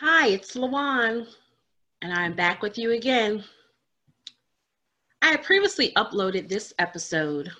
[0.00, 1.26] Hi, it's Lawan,
[2.02, 3.42] and I'm back with you again.
[5.20, 7.50] I had previously uploaded this episode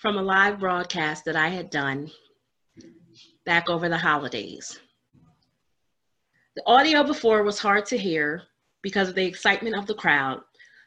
[0.00, 2.08] from a live broadcast that I had done
[3.44, 4.78] back over the holidays.
[6.54, 8.44] The audio before was hard to hear
[8.82, 10.42] because of the excitement of the crowd,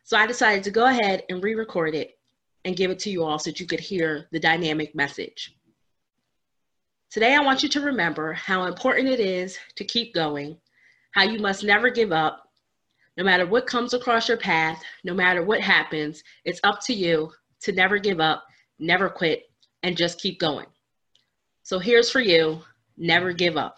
[0.06, 2.18] so I decided to go ahead and re record it
[2.64, 5.58] and give it to you all so that you could hear the dynamic message.
[7.14, 10.58] Today, I want you to remember how important it is to keep going,
[11.12, 12.50] how you must never give up.
[13.18, 17.32] No matter what comes across your path, no matter what happens, it's up to you
[17.62, 18.44] to never give up,
[18.80, 19.44] never quit,
[19.84, 20.66] and just keep going.
[21.62, 22.62] So here's for you
[22.98, 23.78] never give up.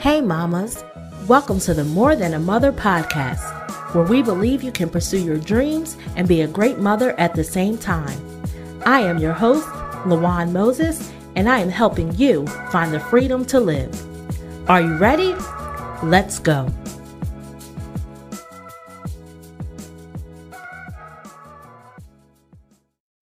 [0.00, 0.82] Hey, mamas.
[1.28, 3.63] Welcome to the More Than a Mother podcast
[3.94, 7.44] where we believe you can pursue your dreams and be a great mother at the
[7.44, 8.18] same time.
[8.84, 9.68] I am your host,
[10.04, 13.94] Lawan Moses, and I am helping you find the freedom to live.
[14.68, 15.34] Are you ready?
[16.02, 16.68] Let's go.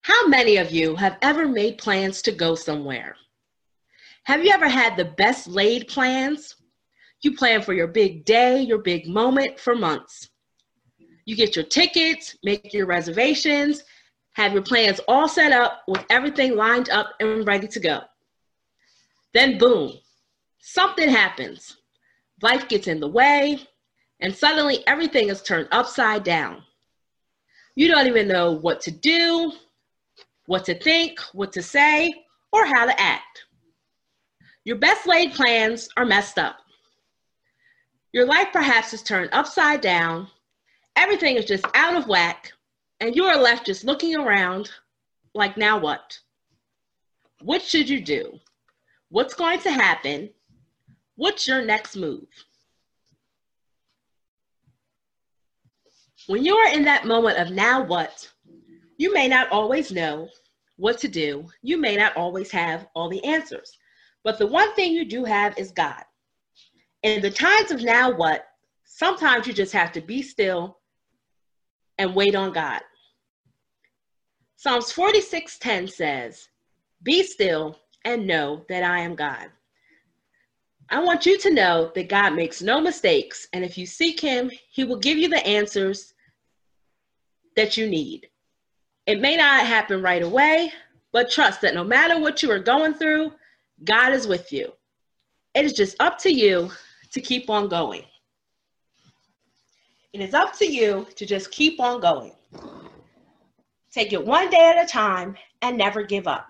[0.01, 3.15] How many of you have ever made plans to go somewhere?
[4.23, 6.55] Have you ever had the best laid plans?
[7.21, 10.29] You plan for your big day, your big moment for months.
[11.25, 13.83] You get your tickets, make your reservations,
[14.33, 18.01] have your plans all set up with everything lined up and ready to go.
[19.33, 19.93] Then, boom,
[20.59, 21.77] something happens.
[22.41, 23.59] Life gets in the way,
[24.19, 26.63] and suddenly everything is turned upside down.
[27.75, 29.53] You don't even know what to do,
[30.45, 32.13] what to think, what to say,
[32.51, 33.45] or how to act.
[34.65, 36.57] Your best laid plans are messed up.
[38.11, 40.27] Your life perhaps is turned upside down
[40.95, 42.53] everything is just out of whack,
[42.99, 44.69] and you are left just looking around
[45.33, 46.19] like, now what?
[47.41, 48.39] What should you do?
[49.09, 50.29] What's going to happen?
[51.15, 52.27] What's your next move?
[56.27, 58.31] When you are in that moment of now what,
[58.97, 60.29] you may not always know
[60.77, 61.45] what to do.
[61.61, 63.77] You may not always have all the answers.
[64.23, 66.03] But the one thing you do have is God.
[67.03, 68.45] In the times of now what,
[68.85, 70.79] sometimes you just have to be still
[71.97, 72.81] and wait on God.
[74.55, 76.49] Psalms 46:10 says,
[77.01, 79.51] "Be still and know that I am God."
[80.89, 84.51] I want you to know that God makes no mistakes, and if you seek him,
[84.69, 86.13] he will give you the answers
[87.55, 88.29] that you need.
[89.05, 90.71] It may not happen right away,
[91.11, 93.33] but trust that no matter what you are going through,
[93.83, 94.71] God is with you.
[95.53, 96.71] It is just up to you
[97.11, 98.05] to keep on going.
[100.13, 102.33] It is up to you to just keep on going.
[103.91, 106.47] Take it one day at a time and never give up.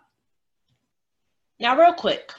[1.61, 2.33] Now, real quick,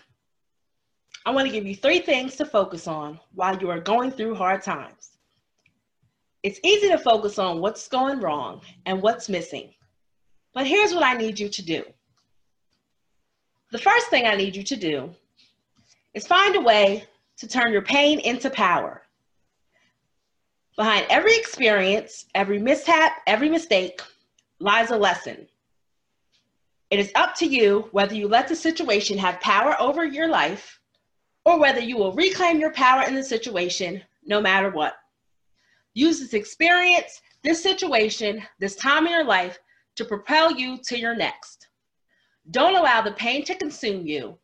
[1.24, 4.34] I want to give you three things to focus on while you are going through
[4.34, 5.12] hard times.
[6.42, 9.72] It's easy to focus on what's going wrong and what's missing,
[10.52, 11.84] but here's what I need you to do.
[13.72, 15.14] The first thing I need you to do
[16.12, 17.04] is find a way
[17.38, 19.03] to turn your pain into power.
[20.76, 24.00] Behind every experience, every mishap, every mistake
[24.58, 25.46] lies a lesson.
[26.90, 30.80] It is up to you whether you let the situation have power over your life
[31.44, 34.94] or whether you will reclaim your power in the situation no matter what.
[35.94, 39.58] Use this experience, this situation, this time in your life
[39.96, 41.68] to propel you to your next.
[42.50, 44.38] Don't allow the pain to consume you.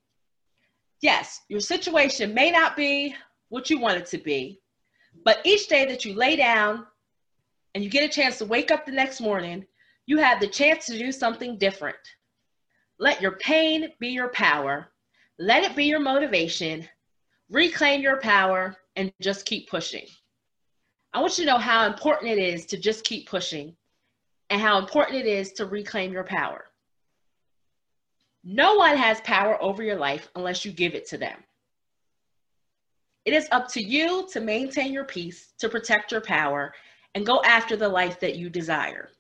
[1.01, 3.15] Yes, your situation may not be
[3.49, 4.60] what you want it to be,
[5.25, 6.87] but each day that you lay down
[7.75, 9.67] and you get a chance to wake up the next morning,
[10.07, 11.97] you have the chance to do something different.
[12.99, 14.93] Let your pain be your power.
[15.39, 16.89] Let it be your motivation.
[17.49, 20.07] Reclaim your power and just keep pushing.
[21.13, 23.75] I want you to know how important it is to just keep pushing
[24.49, 26.67] and how important it is to reclaim your power.
[28.45, 31.37] No one has power over your life unless you give it to them.
[33.25, 36.73] It is up to you to maintain your peace, to protect your power,
[37.15, 39.11] and go after the life that you desire.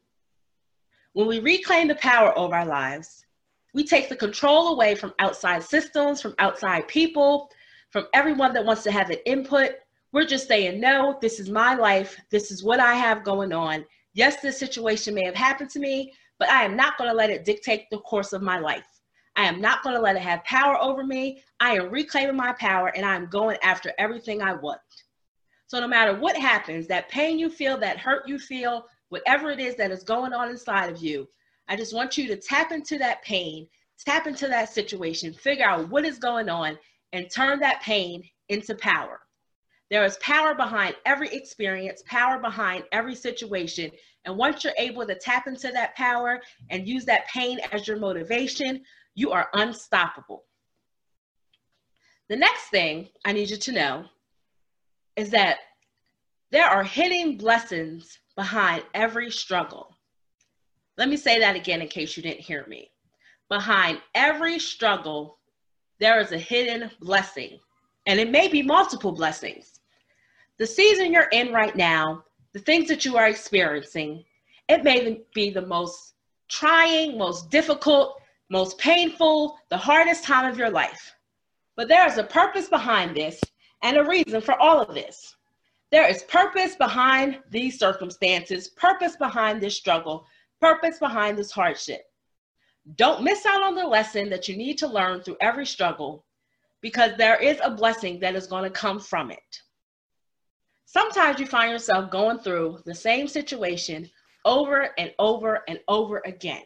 [1.12, 3.26] When we reclaim the power over our lives,
[3.74, 7.50] we take the control away from outside systems, from outside people,
[7.90, 9.72] from everyone that wants to have an input.
[10.12, 12.18] We're just saying, no, this is my life.
[12.30, 13.84] This is what I have going on.
[14.14, 17.30] Yes, this situation may have happened to me, but I am not going to let
[17.30, 18.89] it dictate the course of my life.
[19.36, 21.42] I am not going to let it have power over me.
[21.60, 24.80] I am reclaiming my power and I'm going after everything I want.
[25.66, 29.60] So, no matter what happens, that pain you feel, that hurt you feel, whatever it
[29.60, 31.28] is that is going on inside of you,
[31.68, 33.68] I just want you to tap into that pain,
[34.04, 36.76] tap into that situation, figure out what is going on,
[37.12, 39.20] and turn that pain into power.
[39.90, 43.90] There is power behind every experience, power behind every situation.
[44.24, 46.40] And once you're able to tap into that power
[46.70, 48.82] and use that pain as your motivation,
[49.14, 50.44] you are unstoppable.
[52.28, 54.04] The next thing I need you to know
[55.16, 55.58] is that
[56.50, 59.96] there are hidden blessings behind every struggle.
[60.96, 62.90] Let me say that again in case you didn't hear me.
[63.48, 65.38] Behind every struggle,
[65.98, 67.58] there is a hidden blessing,
[68.06, 69.80] and it may be multiple blessings.
[70.58, 74.24] The season you're in right now, the things that you are experiencing,
[74.68, 76.14] it may be the most
[76.48, 78.19] trying, most difficult,
[78.50, 81.14] most painful, the hardest time of your life.
[81.76, 83.40] But there is a purpose behind this
[83.82, 85.36] and a reason for all of this.
[85.90, 90.26] There is purpose behind these circumstances, purpose behind this struggle,
[90.60, 92.02] purpose behind this hardship.
[92.96, 96.24] Don't miss out on the lesson that you need to learn through every struggle
[96.80, 99.62] because there is a blessing that is going to come from it.
[100.86, 104.10] Sometimes you find yourself going through the same situation
[104.44, 106.64] over and over and over again.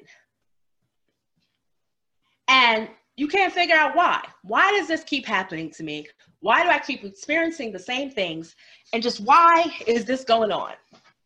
[2.49, 4.23] And you can't figure out why.
[4.43, 6.06] Why does this keep happening to me?
[6.41, 8.55] Why do I keep experiencing the same things?
[8.93, 10.73] And just why is this going on?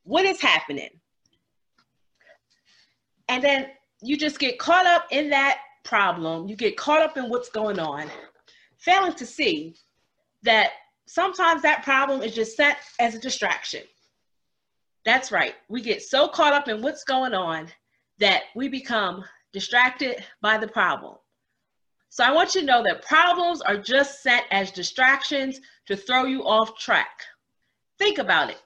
[0.04, 0.90] What is happening?
[3.28, 3.68] And then
[4.02, 6.48] you just get caught up in that problem.
[6.48, 8.08] You get caught up in what's going on,
[8.78, 9.74] failing to see
[10.42, 10.70] that
[11.06, 13.82] sometimes that problem is just set as a distraction.
[15.04, 15.54] That's right.
[15.68, 17.68] We get so caught up in what's going on
[18.18, 21.16] that we become distracted by the problem.
[22.10, 26.24] So I want you to know that problems are just set as distractions to throw
[26.24, 27.22] you off track.
[27.98, 28.62] Think about it.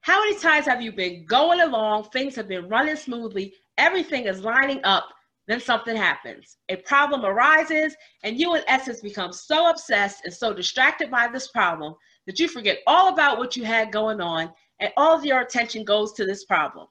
[0.00, 4.40] How many times have you been going along, things have been running smoothly, everything is
[4.40, 5.08] lining up,
[5.48, 6.58] then something happens.
[6.68, 11.48] A problem arises, and you, in essence, become so obsessed and so distracted by this
[11.48, 11.94] problem
[12.26, 15.84] that you forget all about what you had going on, and all of your attention
[15.84, 16.86] goes to this problem.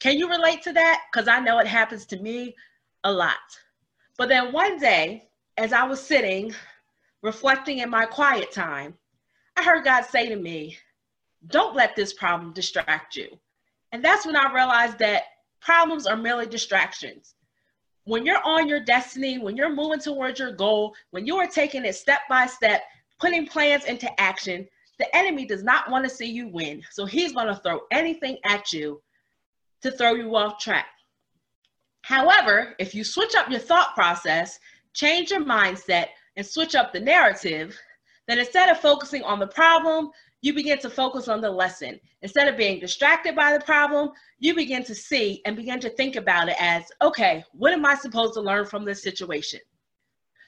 [0.00, 1.02] Can you relate to that?
[1.12, 2.56] Because I know it happens to me
[3.04, 3.36] a lot.
[4.16, 6.54] But then one day, as I was sitting
[7.22, 8.94] reflecting in my quiet time,
[9.56, 10.78] I heard God say to me,
[11.48, 13.28] Don't let this problem distract you.
[13.92, 15.24] And that's when I realized that
[15.60, 17.34] problems are merely distractions.
[18.04, 21.84] When you're on your destiny, when you're moving towards your goal, when you are taking
[21.84, 22.82] it step by step,
[23.18, 24.66] putting plans into action,
[24.98, 26.82] the enemy does not want to see you win.
[26.90, 29.02] So he's going to throw anything at you
[29.82, 30.86] to throw you off track.
[32.02, 34.58] However, if you switch up your thought process,
[34.94, 36.06] change your mindset,
[36.36, 37.78] and switch up the narrative,
[38.26, 40.10] then instead of focusing on the problem,
[40.42, 42.00] you begin to focus on the lesson.
[42.22, 46.16] Instead of being distracted by the problem, you begin to see and begin to think
[46.16, 49.60] about it as okay, what am I supposed to learn from this situation?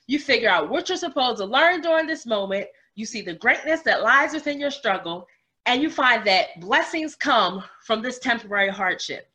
[0.06, 2.66] You figure out what you're supposed to learn during this moment.
[2.94, 5.26] You see the greatness that lies within your struggle,
[5.66, 9.28] and you find that blessings come from this temporary hardship.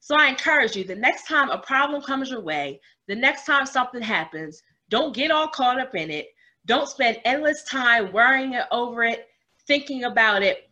[0.00, 3.64] So I encourage you the next time a problem comes your way, the next time
[3.64, 6.28] something happens, don't get all caught up in it.
[6.66, 9.28] Don't spend endless time worrying over it,
[9.66, 10.70] thinking about it.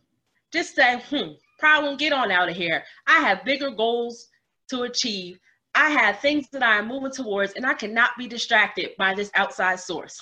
[0.53, 2.83] Just say, hmm, problem, get on out of here.
[3.07, 4.29] I have bigger goals
[4.71, 5.39] to achieve.
[5.75, 9.31] I have things that I am moving towards, and I cannot be distracted by this
[9.35, 10.19] outside source.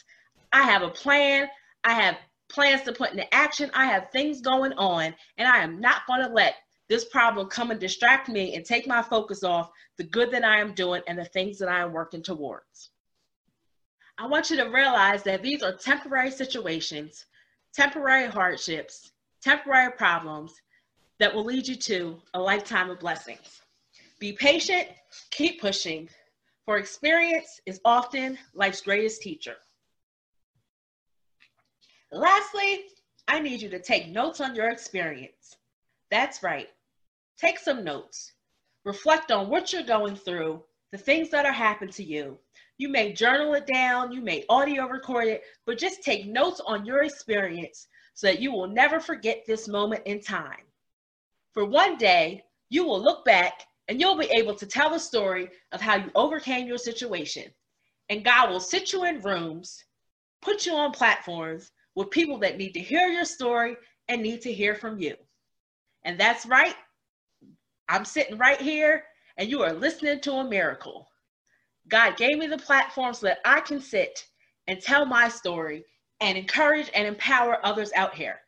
[0.53, 1.49] I have a plan.
[1.85, 2.17] I have
[2.51, 3.71] plans to put into action.
[3.75, 6.57] I have things going on, and I am not going to let
[6.89, 10.61] this problem come and distract me and take my focus off the good that I
[10.61, 12.91] am doing and the things that I am working towards.
[14.19, 17.25] I want you to realize that these are temporary situations,
[17.73, 20.61] temporary hardships, temporary problems
[21.19, 23.63] that will lead you to a lifetime of blessings.
[24.19, 24.89] Be patient,
[25.31, 26.09] keep pushing,
[26.65, 29.57] for experience is often life's greatest teacher.
[32.13, 32.87] Lastly,
[33.29, 35.57] I need you to take notes on your experience.
[36.11, 36.69] That's right.
[37.39, 38.33] Take some notes.
[38.85, 42.39] Reflect on what you're going through, the things that are happening to you.
[42.79, 46.85] You may journal it down, you may audio record it, but just take notes on
[46.85, 50.65] your experience so that you will never forget this moment in time.
[51.53, 55.51] For one day, you will look back and you'll be able to tell the story
[55.73, 57.45] of how you overcame your situation.
[58.09, 59.85] And God will sit you in rooms,
[60.43, 63.77] put you on platforms with people that need to hear your story
[64.09, 65.15] and need to hear from you.
[66.05, 66.75] And that's right,
[67.91, 69.05] I'm sitting right here
[69.37, 71.11] and you are listening to a miracle.
[71.89, 74.25] God gave me the platform so that I can sit
[74.67, 75.85] and tell my story
[76.21, 78.41] and encourage and empower others out here.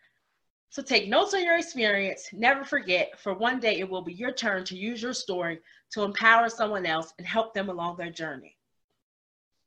[0.71, 2.31] So take notes on your experience.
[2.33, 5.59] Never forget, for one day it will be your turn to use your story
[5.91, 8.57] to empower someone else and help them along their journey.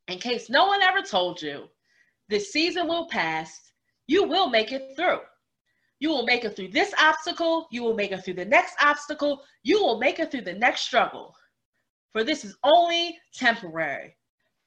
[0.07, 1.69] In case no one ever told you,
[2.29, 3.73] this season will pass,
[4.07, 5.19] you will make it through.
[5.99, 9.43] You will make it through this obstacle, you will make it through the next obstacle,
[9.63, 11.35] you will make it through the next struggle.
[12.11, 14.15] For this is only temporary.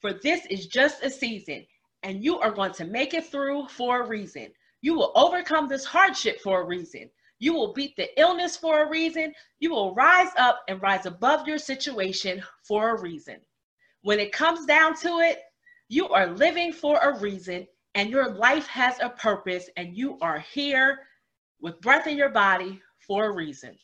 [0.01, 1.65] For this is just a season,
[2.03, 4.49] and you are going to make it through for a reason.
[4.81, 7.09] You will overcome this hardship for a reason.
[7.39, 9.33] You will beat the illness for a reason.
[9.59, 13.37] You will rise up and rise above your situation for a reason.
[14.01, 15.39] When it comes down to it,
[15.89, 20.39] you are living for a reason and your life has a purpose and you are
[20.39, 20.99] here
[21.61, 23.75] with breath in your body for a reason.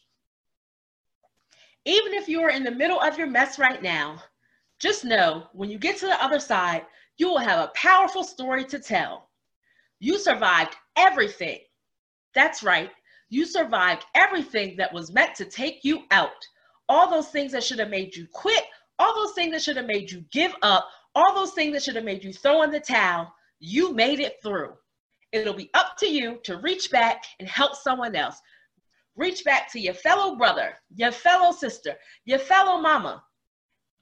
[1.86, 4.22] Even if you are in the middle of your mess right now,
[4.80, 6.86] just know when you get to the other side,
[7.18, 9.30] you will have a powerful story to tell.
[10.00, 11.60] You survived everything.
[12.34, 12.92] That's right.
[13.30, 16.46] You survived everything that was meant to take you out.
[16.90, 18.64] All those things that should have made you quit,
[19.00, 21.96] all those things that should have made you give up, all those things that should
[21.96, 24.74] have made you throw in the towel, you made it through.
[25.32, 28.40] It'll be up to you to reach back and help someone else.
[29.16, 31.96] Reach back to your fellow brother, your fellow sister,
[32.26, 33.24] your fellow mama.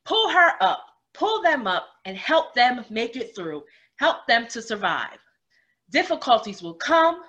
[0.06, 3.64] Pull her up, pull them up, and help them make it through.
[3.98, 5.18] Help them to survive.
[5.92, 7.22] Difficulties will come,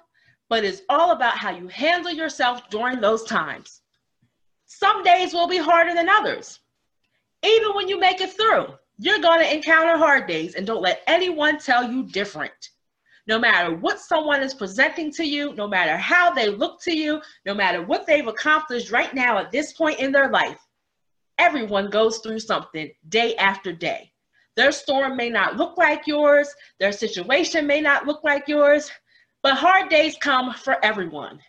[0.49, 3.83] but it's all about how you handle yourself during those times.
[4.67, 6.61] Some days will be harder than others.
[7.45, 11.03] Even when you make it through, you're going to encounter hard days, and don't let
[11.07, 12.71] anyone tell you different.
[13.27, 17.21] No matter what someone is presenting to you, no matter how they look to you,
[17.47, 20.59] no matter what they've accomplished right now at this point in their life,
[21.39, 24.13] everyone goes through something day after day.
[24.57, 28.91] Their storm may not look like yours, their situation may not look like yours,
[29.43, 31.41] but hard days come for everyone.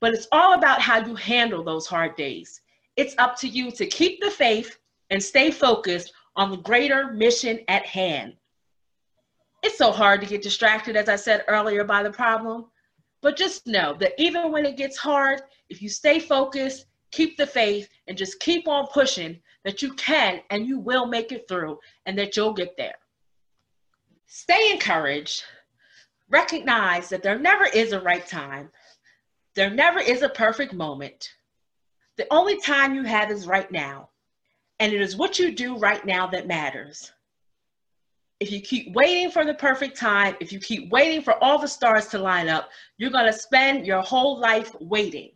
[0.00, 2.60] But it's all about how you handle those hard days.
[2.96, 4.76] It's up to you to keep the faith
[5.12, 8.34] and stay focused on the greater mission at hand.
[9.62, 12.64] It's so hard to get distracted, as I said earlier, by the problem.
[13.20, 17.46] But just know that even when it gets hard, if you stay focused, keep the
[17.46, 21.78] faith, and just keep on pushing, that you can and you will make it through
[22.06, 22.96] and that you'll get there.
[24.26, 25.44] Stay encouraged
[26.32, 28.70] recognize that there never is a right time.
[29.54, 31.28] There never is a perfect moment.
[32.16, 34.08] The only time you have is right now.
[34.82, 37.12] And it is what you do right now that matters.
[38.40, 41.68] If you keep waiting for the perfect time, if you keep waiting for all the
[41.68, 45.30] stars to line up, you're going to spend your whole life waiting.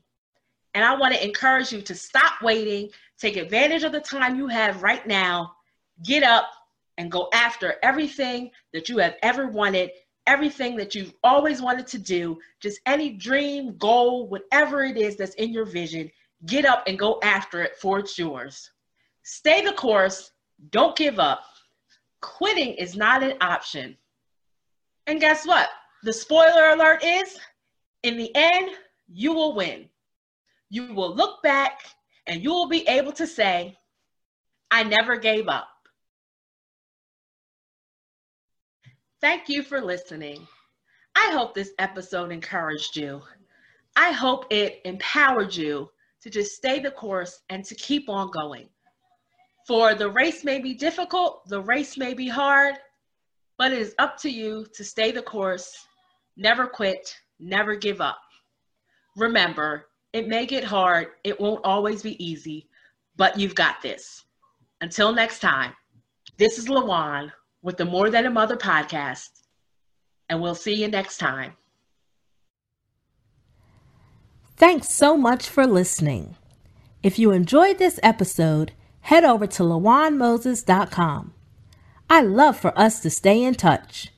[0.74, 4.48] And I want to encourage you to stop waiting, take advantage of the time you
[4.48, 5.52] have right now,
[6.02, 6.50] get up
[6.98, 9.92] and go after everything that you have ever wanted
[10.26, 15.36] everything that you've always wanted to do, just any dream, goal, whatever it is that's
[15.36, 16.10] in your vision,
[16.46, 18.72] get up and go after it for it's yours.
[19.28, 20.30] Stay the course,
[20.70, 21.42] don't give up.
[22.20, 23.96] Quitting is not an option.
[25.08, 25.68] And guess what?
[26.04, 27.36] The spoiler alert is
[28.04, 28.70] in the end,
[29.08, 29.88] you will win.
[30.70, 31.80] You will look back
[32.28, 33.76] and you will be able to say,
[34.70, 35.70] I never gave up.
[39.20, 40.46] Thank you for listening.
[41.16, 43.22] I hope this episode encouraged you.
[43.96, 45.90] I hope it empowered you
[46.22, 48.68] to just stay the course and to keep on going.
[49.66, 52.76] For the race may be difficult, the race may be hard,
[53.58, 55.86] but it is up to you to stay the course,
[56.36, 58.20] never quit, never give up.
[59.16, 62.68] Remember, it may get hard, it won't always be easy,
[63.16, 64.24] but you've got this.
[64.82, 65.72] Until next time,
[66.36, 67.32] this is Lawan
[67.62, 69.30] with the More Than a Mother podcast.
[70.28, 71.54] And we'll see you next time.
[74.56, 76.36] Thanks so much for listening.
[77.02, 78.72] If you enjoyed this episode,
[79.06, 81.32] head over to lawanmoses.com.
[82.10, 84.08] I love for us to stay in touch.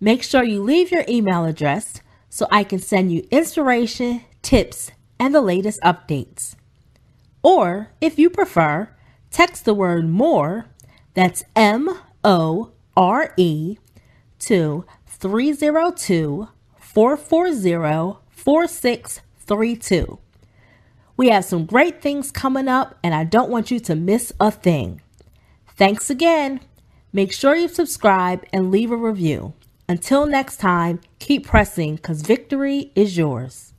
[0.00, 5.32] Make sure you leave your email address so I can send you inspiration, tips, and
[5.32, 6.56] the latest updates.
[7.44, 8.88] Or, if you prefer,
[9.30, 10.66] text the word more,
[11.14, 13.78] that's M O R E,
[14.40, 16.48] to 302
[16.80, 20.21] 440 4632.
[21.16, 24.50] We have some great things coming up, and I don't want you to miss a
[24.50, 25.00] thing.
[25.76, 26.60] Thanks again.
[27.12, 29.52] Make sure you subscribe and leave a review.
[29.88, 33.71] Until next time, keep pressing because victory is yours.